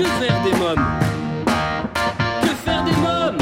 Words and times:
Que 0.00 0.06
faire 0.06 0.42
des 0.42 0.52
mômes 0.52 0.86
Que 2.40 2.48
faire 2.64 2.82
des 2.84 2.92
mômes 2.92 3.36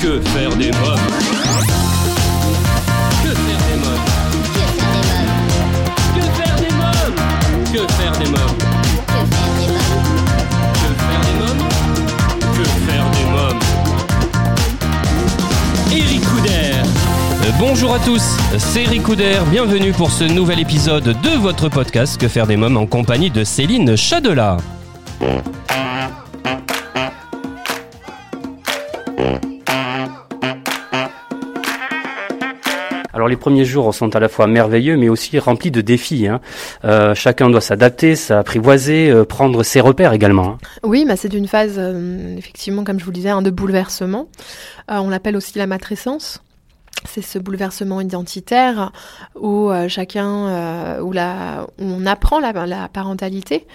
Que 0.00 0.20
faire 0.30 0.56
des 0.56 0.70
mômes 0.72 1.06
Que 3.22 3.28
faire 3.28 3.62
des 3.68 3.76
mômes 3.76 4.04
Que 6.14 6.22
faire 6.32 6.56
des 6.56 6.70
mômes 6.72 7.14
Que 7.74 7.80
faire 7.92 8.12
des 8.16 8.30
mômes 8.30 8.56
Que 10.72 10.92
faire 11.04 11.20
des 11.26 11.34
mômes 11.40 11.68
Que 12.54 12.64
faire 12.64 13.06
des 13.10 13.26
mômes 13.34 13.60
Eric 15.92 16.22
Couder 16.22 16.72
Euh, 17.44 17.50
Bonjour 17.58 17.92
à 17.92 17.98
tous, 17.98 18.22
c'est 18.56 18.84
Eric 18.84 19.02
Couder, 19.02 19.40
bienvenue 19.50 19.92
pour 19.92 20.10
ce 20.10 20.24
nouvel 20.24 20.58
épisode 20.58 21.04
de 21.20 21.38
votre 21.38 21.68
podcast 21.68 22.18
Que 22.18 22.28
faire 22.28 22.46
des 22.46 22.56
mômes 22.56 22.78
en 22.78 22.86
compagnie 22.86 23.28
de 23.28 23.44
Céline 23.44 23.94
Chadela. 23.94 24.56
Alors 33.12 33.28
les 33.28 33.36
premiers 33.36 33.64
jours 33.64 33.94
sont 33.94 34.14
à 34.14 34.20
la 34.20 34.28
fois 34.28 34.46
merveilleux 34.46 34.98
mais 34.98 35.08
aussi 35.08 35.38
remplis 35.38 35.70
de 35.70 35.80
défis. 35.80 36.26
hein. 36.28 36.40
Euh, 36.84 37.14
chacun 37.14 37.48
doit 37.48 37.62
s'adapter, 37.62 38.14
s'apprivoiser, 38.14 39.10
euh, 39.10 39.24
prendre 39.24 39.62
ses 39.62 39.80
repères 39.80 40.12
également. 40.12 40.48
hein. 40.48 40.58
Oui, 40.82 41.06
bah 41.08 41.16
c'est 41.16 41.32
une 41.32 41.48
phase, 41.48 41.76
euh, 41.78 42.36
effectivement, 42.36 42.84
comme 42.84 43.00
je 43.00 43.04
vous 43.06 43.10
le 43.12 43.14
disais, 43.16 43.30
hein, 43.30 43.40
de 43.40 43.50
bouleversement. 43.50 44.28
On 44.88 45.08
l'appelle 45.08 45.36
aussi 45.36 45.56
la 45.58 45.66
matrescence. 45.66 46.42
C'est 47.16 47.22
ce 47.22 47.38
bouleversement 47.38 48.02
identitaire 48.02 48.92
où 49.34 49.70
euh, 49.70 49.88
chacun, 49.88 50.48
euh, 50.48 51.00
où, 51.00 51.12
la, 51.12 51.66
où 51.78 51.84
on 51.84 52.04
apprend 52.04 52.40
la, 52.40 52.88
parentalité. 52.88 53.66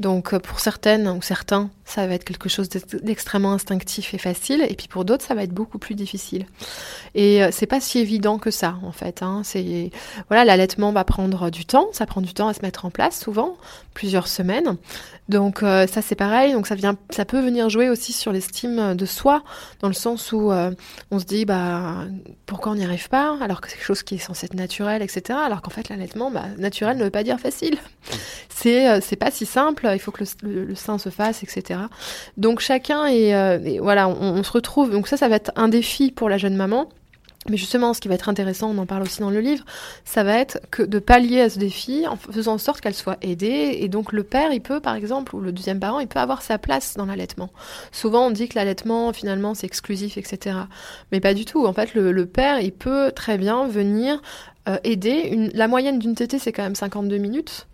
Donc 0.00 0.32
euh, 0.32 0.38
pour 0.38 0.60
certaines 0.60 1.06
ou 1.06 1.20
certains, 1.20 1.68
ça 1.84 2.06
va 2.06 2.14
être 2.14 2.24
quelque 2.24 2.48
chose 2.48 2.70
d'ex- 2.70 2.96
d'extrêmement 3.02 3.52
instinctif 3.52 4.14
et 4.14 4.18
facile, 4.18 4.64
et 4.66 4.74
puis 4.74 4.88
pour 4.88 5.04
d'autres, 5.04 5.24
ça 5.24 5.34
va 5.34 5.42
être 5.42 5.52
beaucoup 5.52 5.78
plus 5.78 5.94
difficile. 5.94 6.46
Et 7.14 7.42
c'est 7.52 7.66
pas 7.66 7.80
si 7.80 7.98
évident 7.98 8.38
que 8.38 8.50
ça, 8.50 8.76
en 8.82 8.92
fait. 8.92 9.22
Hein. 9.22 9.42
C'est 9.44 9.90
voilà, 10.28 10.46
l'allaitement 10.46 10.90
va 10.90 11.04
prendre 11.04 11.50
du 11.50 11.66
temps, 11.66 11.88
ça 11.92 12.06
prend 12.06 12.22
du 12.22 12.32
temps 12.32 12.48
à 12.48 12.54
se 12.54 12.62
mettre 12.62 12.86
en 12.86 12.90
place, 12.90 13.20
souvent 13.20 13.56
plusieurs 13.92 14.28
semaines. 14.28 14.78
Donc 15.28 15.60
ça 15.60 16.02
c'est 16.02 16.14
pareil, 16.14 16.52
donc 16.52 16.66
ça 16.66 16.74
vient, 16.74 16.96
ça 17.10 17.24
peut 17.24 17.40
venir 17.40 17.68
jouer 17.68 17.88
aussi 17.88 18.12
sur 18.12 18.32
l'estime 18.32 18.94
de 18.94 19.06
soi, 19.06 19.42
dans 19.80 19.88
le 19.88 19.94
sens 19.94 20.32
où 20.32 20.52
on 21.10 21.18
se 21.18 21.24
dit 21.24 21.44
bah 21.44 22.04
pourquoi 22.46 22.72
on 22.72 22.74
n'y 22.76 22.85
arrive 22.86 23.08
pas, 23.08 23.36
alors 23.42 23.60
que 23.60 23.68
c'est 23.68 23.76
quelque 23.76 23.84
chose 23.86 24.02
qui 24.02 24.14
est 24.14 24.18
censé 24.18 24.46
être 24.46 24.54
naturel, 24.54 25.02
etc. 25.02 25.38
Alors 25.44 25.60
qu'en 25.62 25.70
fait 25.70 25.88
l'allaitement, 25.88 26.30
bah, 26.30 26.44
naturel 26.58 26.96
ne 26.96 27.04
veut 27.04 27.10
pas 27.10 27.22
dire 27.22 27.38
facile. 27.38 27.76
C'est 28.48 28.88
euh, 28.88 29.00
c'est 29.02 29.16
pas 29.16 29.30
si 29.30 29.44
simple, 29.44 29.86
il 29.92 29.98
faut 29.98 30.10
que 30.12 30.24
le, 30.24 30.48
le- 30.50 30.64
le 30.64 30.74
sein 30.74 30.96
se 30.96 31.10
fasse, 31.10 31.42
etc. 31.42 31.78
Donc 32.38 32.60
chacun 32.60 33.04
est, 33.06 33.34
euh, 33.34 33.58
et 33.62 33.78
voilà, 33.80 34.08
on, 34.08 34.14
on 34.38 34.42
se 34.42 34.50
retrouve. 34.50 34.90
Donc 34.90 35.08
ça, 35.08 35.18
ça 35.18 35.28
va 35.28 35.36
être 35.36 35.52
un 35.56 35.68
défi 35.68 36.10
pour 36.10 36.30
la 36.30 36.38
jeune 36.38 36.56
maman. 36.56 36.88
Mais 37.50 37.56
justement, 37.56 37.94
ce 37.94 38.00
qui 38.00 38.08
va 38.08 38.14
être 38.14 38.28
intéressant, 38.28 38.70
on 38.70 38.78
en 38.78 38.86
parle 38.86 39.02
aussi 39.02 39.20
dans 39.20 39.30
le 39.30 39.40
livre, 39.40 39.64
ça 40.04 40.24
va 40.24 40.38
être 40.38 40.58
que 40.70 40.82
de 40.82 40.98
pallier 40.98 41.40
à 41.42 41.50
ce 41.50 41.58
défi 41.58 42.06
en 42.06 42.16
faisant 42.16 42.54
en 42.54 42.58
sorte 42.58 42.80
qu'elle 42.80 42.94
soit 42.94 43.18
aidée. 43.22 43.78
Et 43.80 43.88
donc 43.88 44.12
le 44.12 44.22
père, 44.22 44.52
il 44.52 44.60
peut, 44.60 44.80
par 44.80 44.94
exemple, 44.94 45.34
ou 45.34 45.40
le 45.40 45.52
deuxième 45.52 45.80
parent, 45.80 46.00
il 46.00 46.08
peut 46.08 46.20
avoir 46.20 46.42
sa 46.42 46.58
place 46.58 46.94
dans 46.96 47.06
l'allaitement. 47.06 47.50
Souvent, 47.92 48.26
on 48.26 48.30
dit 48.30 48.48
que 48.48 48.54
l'allaitement, 48.56 49.12
finalement, 49.12 49.54
c'est 49.54 49.66
exclusif, 49.66 50.16
etc. 50.18 50.56
Mais 51.12 51.20
pas 51.20 51.34
du 51.34 51.44
tout. 51.44 51.66
En 51.66 51.72
fait, 51.72 51.94
le, 51.94 52.12
le 52.12 52.26
père, 52.26 52.60
il 52.60 52.72
peut 52.72 53.12
très 53.14 53.38
bien 53.38 53.66
venir 53.66 54.20
euh, 54.68 54.78
aider. 54.82 55.50
La 55.54 55.68
moyenne 55.68 56.00
d'une 56.00 56.14
tétée, 56.16 56.38
c'est 56.40 56.52
quand 56.52 56.64
même 56.64 56.74
52 56.74 57.18
minutes. 57.18 57.68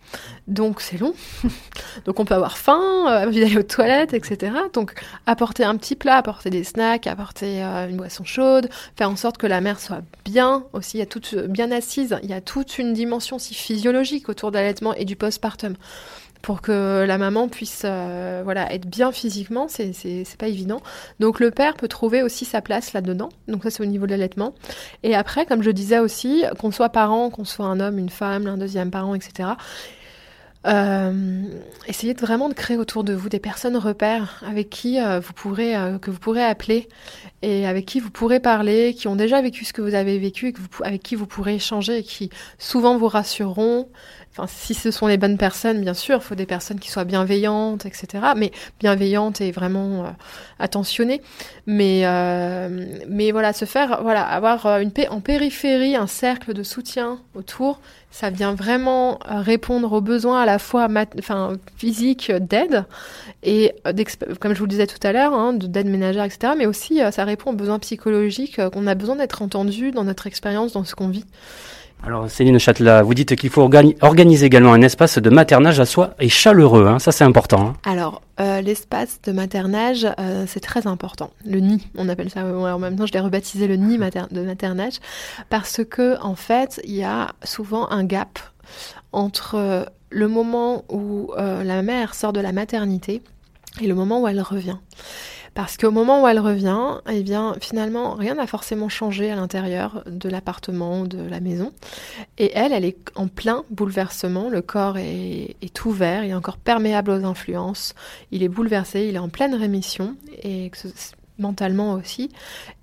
Donc 0.47 0.79
c'est 0.79 0.99
long. 0.99 1.13
donc 2.05 2.19
on 2.19 2.25
peut 2.25 2.35
avoir 2.35 2.57
faim, 2.57 3.07
euh, 3.07 3.25
envie 3.25 3.39
d'aller 3.39 3.57
aux 3.57 3.63
toilettes, 3.63 4.13
etc. 4.13 4.53
Donc 4.73 4.93
apporter 5.25 5.63
un 5.63 5.75
petit 5.77 5.95
plat, 5.95 6.17
apporter 6.17 6.51
des 6.51 6.63
snacks, 6.63 7.07
apporter 7.07 7.63
euh, 7.63 7.89
une 7.89 7.97
boisson 7.97 8.23
chaude, 8.25 8.69
faire 8.95 9.09
en 9.09 9.15
sorte 9.15 9.37
que 9.37 9.47
la 9.47 9.59
mère 9.59 9.79
soit 9.79 10.01
bien 10.23 10.65
aussi, 10.73 11.03
bien 11.47 11.71
assise, 11.71 12.15
il 12.21 12.29
y 12.29 12.33
a 12.33 12.41
toute 12.41 12.77
une 12.77 12.93
dimension 12.93 13.37
aussi 13.37 13.55
physiologique 13.55 14.29
autour 14.29 14.51
de 14.51 14.57
l'allaitement 14.57 14.93
et 14.93 15.05
du 15.05 15.15
postpartum. 15.15 15.75
Pour 16.43 16.61
que 16.61 17.05
la 17.07 17.17
maman 17.17 17.47
puisse 17.47 17.83
euh, 17.85 18.41
voilà, 18.43 18.71
être 18.73 18.85
bien 18.85 19.11
physiquement, 19.13 19.67
c'est 19.69 19.93
c'est- 19.93 20.37
pas 20.37 20.49
évident. 20.49 20.81
Donc 21.21 21.39
le 21.39 21.51
père 21.51 21.75
peut 21.75 21.87
trouver 21.87 22.21
aussi 22.21 22.43
sa 22.45 22.61
place 22.61 22.93
là-dedans. 22.93 23.29
Donc 23.47 23.63
ça 23.63 23.69
c'est 23.71 23.81
au 23.81 23.85
niveau 23.85 24.05
de 24.05 24.11
l'allaitement. 24.11 24.53
Et 25.03 25.15
après, 25.15 25.45
comme 25.45 25.63
je 25.63 25.71
disais 25.71 25.99
aussi, 25.99 26.43
qu'on 26.59 26.71
soit 26.71 26.89
parent, 26.89 27.29
qu'on 27.31 27.45
soit 27.45 27.65
un 27.65 27.79
homme, 27.79 27.97
une 27.97 28.09
femme, 28.09 28.45
un 28.47 28.57
deuxième 28.57 28.91
parent, 28.91 29.15
etc. 29.15 29.51
Euh, 30.65 31.43
essayez 31.87 32.13
vraiment 32.13 32.47
de 32.47 32.53
créer 32.53 32.77
autour 32.77 33.03
de 33.03 33.13
vous 33.13 33.27
des 33.27 33.39
personnes 33.39 33.75
repères 33.75 34.41
avec 34.47 34.69
qui 34.69 34.97
euh, 35.01 35.19
vous 35.19 35.33
pourrez 35.33 35.73
que 36.01 36.09
vous 36.09 36.19
pourrez 36.19 36.41
appeler 36.43 36.87
et 37.41 37.67
avec 37.67 37.85
qui 37.85 37.99
vous 37.99 38.09
pourrez 38.11 38.39
parler, 38.39 38.93
qui 38.93 39.09
ont 39.09 39.17
déjà 39.17 39.41
vécu 39.41 39.65
ce 39.65 39.73
que 39.73 39.81
vous 39.81 39.93
avez 39.93 40.17
vécu 40.19 40.49
et 40.49 40.53
avec 40.85 41.03
qui 41.03 41.15
vous 41.15 41.27
pourrez 41.27 41.55
échanger 41.55 41.97
et 41.97 42.03
qui 42.03 42.29
souvent 42.59 42.97
vous 42.97 43.09
rassureront. 43.09 43.89
Enfin, 44.35 44.47
si 44.47 44.73
ce 44.73 44.89
sont 44.89 45.05
les 45.05 45.17
bonnes 45.17 45.37
personnes, 45.37 45.81
bien 45.81 45.93
sûr, 45.93 46.15
il 46.17 46.21
faut 46.21 46.33
des 46.33 46.47
personnes 46.47 46.79
qui 46.79 46.89
soient 46.89 47.03
bienveillantes, 47.03 47.85
etc. 47.85 48.33
Mais 48.35 48.51
bienveillantes 48.79 49.41
et 49.41 49.51
vraiment 49.51 50.05
euh, 50.05 50.09
attentionnées. 50.59 51.21
Mais 51.67 52.01
euh, 52.05 52.97
mais 53.07 53.31
voilà, 53.31 53.53
se 53.53 53.65
faire 53.65 54.01
voilà 54.01 54.23
avoir 54.23 54.65
euh, 54.65 54.79
une 54.79 54.91
paix 54.91 55.07
en 55.07 55.21
périphérie, 55.21 55.95
un 55.95 56.07
cercle 56.07 56.53
de 56.53 56.63
soutien 56.63 57.19
autour, 57.35 57.79
ça 58.09 58.31
vient 58.31 58.55
vraiment 58.55 59.19
répondre 59.25 59.93
aux 59.93 60.01
besoins 60.01 60.41
à 60.41 60.45
la 60.45 60.57
fois 60.59 60.87
enfin 61.19 61.53
physiques 61.77 62.31
d'aide 62.31 62.85
et 63.43 63.73
comme 64.39 64.53
je 64.53 64.59
vous 64.59 64.65
le 64.65 64.69
disais 64.69 64.87
tout 64.87 65.05
à 65.05 65.11
l'heure, 65.11 65.33
hein, 65.33 65.53
de- 65.53 65.67
d'aide 65.67 65.87
ménagère, 65.87 66.23
etc. 66.23 66.53
Mais 66.57 66.65
aussi, 66.65 67.01
ça 67.11 67.23
répond 67.25 67.51
aux 67.51 67.55
besoins 67.55 67.79
psychologiques 67.79 68.59
qu'on 68.69 68.87
a 68.87 68.95
besoin 68.95 69.15
d'être 69.15 69.41
entendu 69.41 69.91
dans 69.91 70.03
notre 70.03 70.27
expérience, 70.27 70.73
dans 70.73 70.83
ce 70.83 70.95
qu'on 70.95 71.09
vit. 71.09 71.25
Alors 72.05 72.29
Céline 72.29 72.59
Châtela, 72.59 73.01
vous 73.01 73.13
dites 73.13 73.35
qu'il 73.37 73.49
faut 73.49 73.65
organi- 73.67 73.95
organiser 74.01 74.45
également 74.45 74.73
un 74.73 74.81
espace 74.81 75.19
de 75.19 75.29
maternage 75.29 75.79
à 75.79 75.85
soi 75.85 76.15
et 76.19 76.27
chaleureux. 76.27 76.85
hein. 76.85 76.99
Ça 76.99 77.13
c'est 77.13 77.23
important. 77.23 77.67
hein. 77.67 77.73
Alors, 77.89 78.21
euh, 78.41 78.59
l'espace 78.59 79.19
de 79.23 79.31
maternage, 79.31 80.05
euh, 80.19 80.43
c'est 80.45 80.59
très 80.59 80.85
important. 80.85 81.29
Le 81.45 81.59
nid, 81.61 81.87
on 81.97 82.09
appelle 82.09 82.29
ça. 82.29 82.45
en 82.45 82.79
même 82.79 82.97
temps, 82.97 83.05
je 83.05 83.13
l'ai 83.13 83.21
rebaptisé 83.21 83.67
le 83.67 83.77
nid 83.77 83.97
de 83.97 84.41
maternage 84.41 84.95
parce 85.49 85.81
que, 85.89 86.21
en 86.21 86.35
fait, 86.35 86.81
il 86.83 86.93
y 86.95 87.03
a 87.05 87.29
souvent 87.43 87.89
un 87.89 88.03
gap 88.03 88.37
entre 89.13 89.55
euh, 89.55 89.85
le 90.09 90.27
moment 90.27 90.83
où 90.89 91.31
la 91.37 91.81
mère 91.81 92.13
sort 92.15 92.33
de 92.33 92.39
la 92.41 92.51
maternité 92.51 93.21
et 93.81 93.87
le 93.87 93.95
moment 93.95 94.21
où 94.21 94.27
elle 94.27 94.41
revient. 94.41 94.77
Parce 95.53 95.77
qu'au 95.77 95.91
moment 95.91 96.23
où 96.23 96.27
elle 96.27 96.39
revient, 96.39 96.99
eh 97.09 97.21
bien, 97.21 97.55
finalement, 97.61 98.15
rien 98.15 98.35
n'a 98.35 98.47
forcément 98.47 98.89
changé 98.89 99.29
à 99.29 99.35
l'intérieur 99.35 100.03
de 100.07 100.27
l'appartement 100.27 101.03
de 101.03 101.21
la 101.21 101.39
maison. 101.39 101.71
Et 102.39 102.51
elle, 102.55 102.73
elle 102.73 102.85
est 102.85 102.97
en 103.15 103.27
plein 103.27 103.63
bouleversement. 103.69 104.49
Le 104.49 104.61
corps 104.61 104.97
est, 104.97 105.85
ouvert, 105.85 106.23
il 106.23 106.31
est 106.31 106.35
encore 106.35 106.57
perméable 106.57 107.11
aux 107.11 107.23
influences. 107.23 107.93
Il 108.31 108.41
est 108.41 108.49
bouleversé, 108.49 109.05
il 109.07 109.15
est 109.15 109.19
en 109.19 109.29
pleine 109.29 109.53
rémission, 109.53 110.15
et 110.41 110.71
mentalement 111.37 111.93
aussi. 111.93 112.29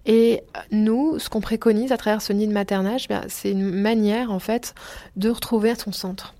Et 0.06 0.42
nous, 0.70 1.18
ce 1.18 1.28
qu'on 1.28 1.40
préconise 1.40 1.92
à 1.92 1.96
travers 1.96 2.22
ce 2.22 2.32
nid 2.32 2.46
de 2.46 2.52
maternage, 2.52 3.08
ben, 3.08 3.22
c'est 3.28 3.50
une 3.50 3.70
manière, 3.70 4.30
en 4.30 4.38
fait, 4.38 4.74
de 5.16 5.28
retrouver 5.30 5.74
son 5.74 5.92
centre. 5.92 6.34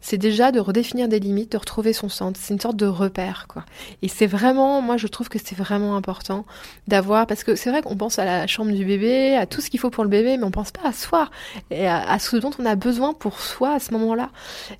C'est 0.00 0.18
déjà 0.18 0.52
de 0.52 0.60
redéfinir 0.60 1.08
des 1.08 1.18
limites, 1.18 1.52
de 1.52 1.56
retrouver 1.56 1.92
son 1.92 2.08
centre. 2.08 2.38
C'est 2.42 2.52
une 2.52 2.60
sorte 2.60 2.76
de 2.76 2.86
repère, 2.86 3.46
quoi. 3.48 3.64
Et 4.02 4.08
c'est 4.08 4.26
vraiment, 4.26 4.82
moi, 4.82 4.96
je 4.96 5.06
trouve 5.06 5.28
que 5.28 5.38
c'est 5.42 5.56
vraiment 5.56 5.96
important 5.96 6.44
d'avoir, 6.88 7.26
parce 7.26 7.44
que 7.44 7.54
c'est 7.54 7.70
vrai 7.70 7.82
qu'on 7.82 7.96
pense 7.96 8.18
à 8.18 8.24
la 8.24 8.46
chambre 8.46 8.72
du 8.72 8.84
bébé, 8.84 9.36
à 9.36 9.46
tout 9.46 9.60
ce 9.60 9.70
qu'il 9.70 9.80
faut 9.80 9.90
pour 9.90 10.04
le 10.04 10.10
bébé, 10.10 10.36
mais 10.36 10.44
on 10.44 10.50
pense 10.50 10.72
pas 10.72 10.86
à 10.86 10.92
soi 10.92 11.30
et 11.70 11.86
à, 11.86 12.18
ce 12.18 12.36
dont 12.36 12.50
on 12.58 12.66
a 12.66 12.74
besoin 12.74 13.14
pour 13.14 13.40
soi 13.40 13.74
à 13.74 13.78
ce 13.80 13.92
moment-là. 13.92 14.30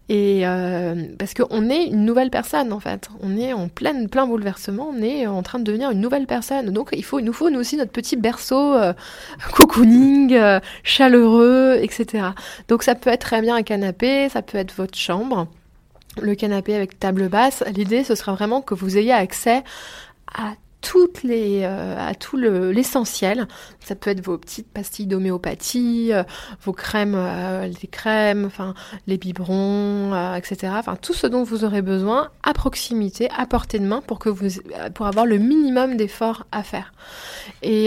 Et 0.08 0.46
euh, 0.46 1.04
parce 1.18 1.34
qu'on 1.34 1.70
est 1.70 1.86
une 1.86 2.04
nouvelle 2.04 2.30
personne 2.30 2.72
en 2.72 2.80
fait, 2.80 3.08
on 3.20 3.36
est 3.36 3.52
en 3.52 3.68
plein 3.68 4.06
plein 4.06 4.26
bouleversement, 4.26 4.92
on 4.94 5.02
est 5.02 5.26
en 5.26 5.42
train 5.42 5.58
de 5.58 5.64
devenir 5.64 5.90
une 5.90 6.00
nouvelle 6.00 6.26
personne. 6.26 6.70
Donc 6.70 6.90
il 6.92 7.04
faut, 7.04 7.18
il 7.18 7.24
nous 7.24 7.32
faut 7.32 7.50
nous 7.50 7.60
aussi 7.60 7.76
notre 7.76 7.92
petit 7.92 8.16
berceau 8.16 8.74
euh, 8.74 8.92
cocooning, 9.54 10.34
euh, 10.34 10.60
chaleureux, 10.82 11.78
etc. 11.80 12.28
Donc 12.68 12.82
ça 12.82 12.94
peut 12.94 13.10
être 13.10 13.20
très 13.20 13.40
bien 13.40 13.56
un 13.56 13.62
canapé, 13.62 14.28
ça 14.28 14.42
peut 14.42 14.58
être 14.58 14.72
votre 14.84 14.98
chambre, 14.98 15.48
le 16.20 16.34
canapé 16.34 16.74
avec 16.74 16.98
table 16.98 17.28
basse. 17.28 17.64
L'idée 17.74 18.04
ce 18.04 18.14
sera 18.14 18.34
vraiment 18.34 18.60
que 18.60 18.74
vous 18.74 18.96
ayez 18.98 19.12
accès 19.12 19.64
à 20.32 20.52
toutes 20.82 21.22
les, 21.22 21.62
euh, 21.62 21.96
à 21.98 22.14
tout 22.14 22.36
le- 22.36 22.70
l'essentiel. 22.70 23.48
Ça 23.80 23.94
peut 23.94 24.10
être 24.10 24.20
vos 24.22 24.36
petites 24.36 24.68
pastilles 24.70 25.06
d'homéopathie, 25.06 26.10
euh, 26.12 26.22
vos 26.62 26.74
crèmes, 26.74 27.14
euh, 27.16 27.66
les 27.66 27.88
crèmes, 27.88 28.44
enfin 28.44 28.74
les 29.06 29.16
biberons, 29.16 30.12
etc. 30.36 30.74
Enfin 30.76 30.96
tout 30.96 31.14
ce 31.14 31.26
dont 31.26 31.42
vous 31.42 31.64
aurez 31.64 31.80
besoin 31.80 32.28
à 32.42 32.52
proximité, 32.52 33.30
à 33.36 33.46
portée 33.46 33.78
de 33.78 33.86
main, 33.86 34.02
pour 34.06 34.18
que 34.18 34.28
vous, 34.28 34.48
pour 34.94 35.06
avoir 35.06 35.24
le 35.24 35.38
minimum 35.38 35.96
d'efforts 35.96 36.44
à 36.52 36.62
faire. 36.62 36.92
Et, 37.62 37.86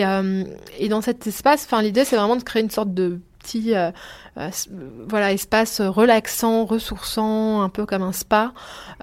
et 0.79 0.89
dans 0.89 1.01
cet 1.01 1.27
espace, 1.27 1.65
enfin 1.65 1.83
l'idée 1.83 2.03
c'est 2.03 2.15
vraiment 2.17 2.35
de 2.35 2.43
créer 2.43 2.63
une 2.63 2.71
sorte 2.71 2.95
de 2.95 3.19
euh, 3.55 3.91
euh, 4.37 4.49
voilà 5.07 5.33
espace 5.33 5.81
relaxant, 5.81 6.65
ressourçant, 6.65 7.61
un 7.61 7.69
peu 7.69 7.85
comme 7.85 8.03
un 8.03 8.11
spa. 8.11 8.53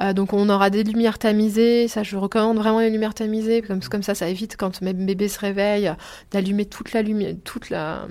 Euh, 0.00 0.12
donc 0.12 0.32
on 0.32 0.48
aura 0.48 0.70
des 0.70 0.84
lumières 0.84 1.18
tamisées. 1.18 1.88
Ça, 1.88 2.02
je 2.02 2.16
recommande 2.16 2.56
vraiment 2.56 2.80
les 2.80 2.90
lumières 2.90 3.14
tamisées, 3.14 3.62
comme 3.62 3.80
comme 3.82 4.02
ça, 4.02 4.14
ça 4.14 4.28
évite 4.28 4.56
quand 4.56 4.80
même 4.80 5.06
bébé 5.06 5.28
se 5.28 5.38
réveille 5.38 5.88
euh, 5.88 5.94
d'allumer 6.30 6.66
toute 6.66 6.92
la 6.92 7.02
lumière, 7.02 7.34
toute 7.44 7.70
la 7.70 8.06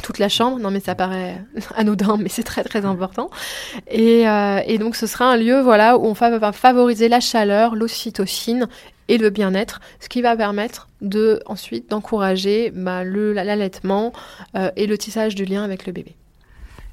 toute 0.00 0.18
la 0.18 0.28
chambre. 0.28 0.58
Non, 0.58 0.70
mais 0.70 0.80
ça 0.80 0.94
paraît 0.94 1.42
anodin, 1.76 2.16
mais 2.18 2.28
c'est 2.28 2.42
très 2.42 2.64
très 2.64 2.84
important. 2.84 3.30
Et, 3.90 4.28
euh, 4.28 4.60
et 4.66 4.78
donc 4.78 4.96
ce 4.96 5.06
sera 5.06 5.26
un 5.26 5.36
lieu 5.36 5.60
voilà 5.60 5.96
où 5.98 6.06
on 6.06 6.12
va 6.12 6.52
favoriser 6.52 7.08
la 7.08 7.20
chaleur, 7.20 7.74
l'ocytocine 7.74 8.68
et 9.08 9.18
le 9.18 9.30
bien-être, 9.30 9.80
ce 9.98 10.08
qui 10.08 10.22
va 10.22 10.36
permettre 10.36 10.88
de 11.00 11.40
ensuite 11.46 11.90
d'encourager 11.90 12.70
bah, 12.74 13.02
l'allaitement 13.04 14.12
euh, 14.56 14.70
et 14.76 14.86
le 14.86 14.96
tissage 14.96 15.34
du 15.34 15.44
lien 15.44 15.64
avec 15.64 15.86
le 15.86 15.92
bébé. 15.92 16.14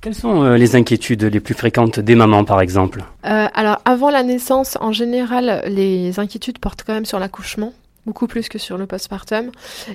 Quelles 0.01 0.15
sont 0.15 0.44
euh, 0.44 0.57
les 0.57 0.75
inquiétudes 0.75 1.24
les 1.24 1.39
plus 1.39 1.56
fréquentes 1.56 2.00
des 2.00 2.15
mamans, 2.15 2.44
par 2.44 2.62
exemple? 2.62 3.04
Alors 3.24 3.81
avant 3.86 4.09
la 4.09 4.24
naissance, 4.24 4.77
en 4.80 4.92
général, 4.92 5.63
les 5.68 6.19
inquiétudes 6.19 6.59
portent 6.59 6.83
quand 6.86 6.94
même 6.94 7.06
sur 7.06 7.19
l'accouchement. 7.19 7.74
Beaucoup 8.07 8.27
plus 8.27 8.48
que 8.48 8.57
sur 8.57 8.77
le 8.77 8.88
postpartum. 8.88 9.51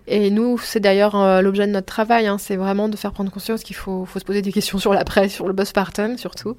Et 0.07 0.31
nous, 0.31 0.59
c'est 0.59 0.81
d'ailleurs 0.81 1.17
euh, 1.17 1.41
l'objet 1.41 1.67
de 1.67 1.73
notre 1.73 1.87
travail, 1.87 2.27
hein, 2.27 2.37
c'est 2.37 2.57
vraiment 2.57 2.91
de 2.91 2.97
faire 2.99 3.13
prendre 3.13 3.33
conscience 3.33 3.63
qu'il 3.63 3.75
faut, 3.75 4.05
faut 4.05 4.19
se 4.19 4.25
poser 4.27 4.43
des 4.43 4.53
questions 4.53 4.77
sur 4.77 4.93
l'après, 4.93 5.31
sur 5.31 5.49
le 5.49 5.55
postpartum 5.55 6.19
surtout. 6.19 6.59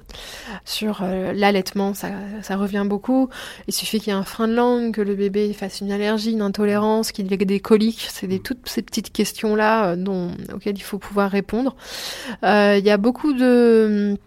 Sur 0.64 1.02
euh, 1.04 1.32
l'allaitement, 1.32 1.94
ça, 1.94 2.08
ça 2.42 2.56
revient 2.56 2.82
beaucoup. 2.84 3.28
Il 3.68 3.72
suffit 3.72 4.00
qu'il 4.00 4.12
y 4.12 4.16
ait 4.16 4.18
un 4.18 4.24
frein 4.24 4.48
de 4.48 4.54
langue, 4.54 4.92
que 4.92 5.00
le 5.00 5.14
bébé 5.14 5.52
fasse 5.52 5.80
une 5.80 5.92
allergie, 5.92 6.32
une 6.32 6.42
intolérance, 6.42 7.12
qu'il 7.12 7.32
ait 7.32 7.36
des 7.36 7.60
coliques. 7.60 8.08
C'est 8.10 8.26
des, 8.26 8.40
toutes 8.40 8.68
ces 8.68 8.82
petites 8.82 9.12
questions-là 9.12 9.90
euh, 9.90 9.96
dont, 9.96 10.32
auxquelles 10.52 10.76
il 10.76 10.82
faut 10.82 10.98
pouvoir 10.98 11.30
répondre. 11.30 11.76
Il 12.42 12.84
y 12.84 12.90
a 12.90 12.96
beaucoup 12.96 13.32
de 13.32 14.18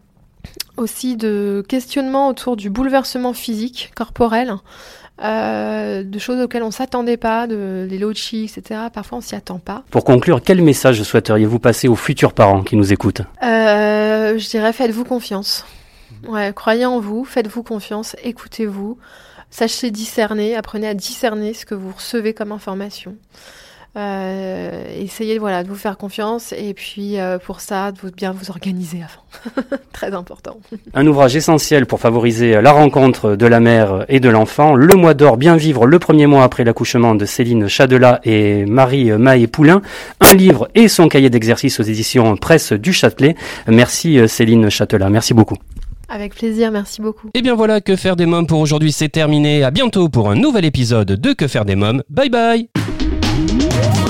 aussi 0.78 1.18
de 1.18 1.64
questionnements 1.68 2.30
autour 2.30 2.56
du 2.56 2.70
bouleversement 2.70 3.34
physique, 3.34 3.92
corporel, 3.96 4.56
euh, 5.24 6.04
de 6.04 6.20
choses 6.20 6.40
auxquelles 6.42 6.64
on 6.64 6.72
s'attendait 6.72 7.18
pas, 7.18 7.48
de 7.48 7.88
les 7.90 7.98
lochis, 7.98 8.44
etc. 8.46 8.82
Parfois 8.94 9.18
on 9.20 9.22
s'y 9.22 9.36
attend 9.36 9.60
pas. 9.60 9.84
Pour 9.90 10.04
conclure, 10.04 10.42
quel 10.44 10.62
message 10.62 11.02
souhaiteriez-vous 11.02 11.60
passer 11.60 11.88
aux 11.88 11.96
futurs 11.96 12.34
parents 12.34 12.64
qui 12.64 12.76
nous 12.76 12.94
écoutent? 12.94 13.22
Euh, 13.44 14.38
je 14.38 14.50
dirais 14.50 14.74
faites-vous 14.74 15.06
confiance. 15.06 15.66
Ouais, 16.28 16.52
croyez 16.54 16.86
en 16.86 17.00
vous, 17.00 17.26
faites-vous 17.26 17.64
confiance, 17.64 18.16
écoutez-vous, 18.24 18.98
sachez 19.50 19.92
discerner, 19.92 20.56
apprenez 20.56 20.88
à 20.88 20.94
discerner 20.94 21.54
ce 21.54 21.66
que 21.66 21.76
vous 21.76 21.92
recevez 21.92 22.34
comme 22.34 22.52
information. 22.52 23.16
Euh, 23.96 24.86
essayez 25.00 25.40
voilà, 25.40 25.64
de 25.64 25.70
vous 25.70 25.76
faire 25.76 25.98
confiance 25.98 26.54
et 26.54 26.74
puis 26.76 27.20
euh, 27.20 27.40
pour 27.40 27.62
ça, 27.62 27.92
de 27.92 27.98
vous, 28.00 28.12
bien 28.12 28.32
vous 28.32 28.52
organiser 28.52 29.00
avant. 29.00 29.66
Très 29.94 30.14
important. 30.14 30.60
Un 30.94 31.08
ouvrage 31.08 31.36
essentiel 31.36 31.86
pour 31.88 32.00
favoriser 32.00 32.62
la 32.62 32.72
rencontre 32.72 33.36
de 33.36 33.46
la 33.48 33.60
mère 33.60 34.06
et 34.08 34.20
de 34.20 34.30
l'enfant, 34.30 34.76
Le 34.76 34.96
mois 34.96 35.16
d'or, 35.16 35.38
bien 35.38 35.56
vivre 35.56 35.88
le 35.88 35.98
premier 35.98 36.28
mois 36.28 36.44
après 36.44 36.64
l'accouchement 36.64 37.16
de 37.16 37.26
Céline 37.26 37.68
Chadelat 37.68 38.20
et 38.24 38.66
Marie 38.66 39.12
Maé 39.12 39.48
Poulain, 39.48 39.82
un 40.20 40.34
livre 40.36 40.70
et 40.76 40.88
son 40.88 41.08
cahier 41.08 41.30
d'exercice 41.30 41.80
aux 41.80 41.84
éditions 41.84 42.38
Presse 42.38 42.74
du 42.74 42.94
Châtelet. 42.94 43.36
Merci 43.68 44.20
Céline 44.28 44.70
Châtelat, 44.70 45.10
merci 45.10 45.34
beaucoup. 45.34 45.58
Avec 46.10 46.36
plaisir, 46.36 46.72
merci 46.72 47.02
beaucoup. 47.02 47.30
Et 47.34 47.42
bien 47.42 47.56
voilà, 47.56 47.82
Que 47.82 47.96
faire 47.96 48.16
des 48.16 48.26
mômes 48.26 48.48
pour 48.48 48.60
aujourd'hui, 48.60 48.92
c'est 48.92 49.10
terminé. 49.10 49.64
À 49.64 49.72
bientôt 49.72 50.08
pour 50.08 50.30
un 50.30 50.36
nouvel 50.36 50.66
épisode 50.66 51.08
de 51.08 51.34
Que 51.34 51.48
faire 51.48 51.66
des 51.66 51.76
mômes. 51.76 52.04
Bye 52.10 52.30
bye 52.30 52.87
Música 53.38 54.07